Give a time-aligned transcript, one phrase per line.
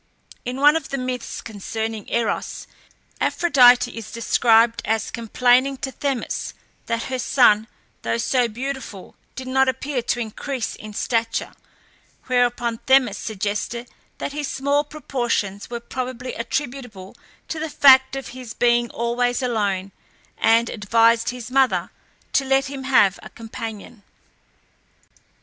[0.45, 2.65] In one of the myths concerning Eros,
[3.19, 6.55] Aphrodite is described as complaining to Themis,
[6.87, 7.67] that her son,
[8.01, 11.53] though so beautiful, did not appear to increase in stature;
[12.25, 17.15] whereupon Themis suggested that his small proportions were probably attributable
[17.47, 19.91] to the fact of his being always alone,
[20.35, 21.91] and advised his mother
[22.33, 24.01] to let him have a companion.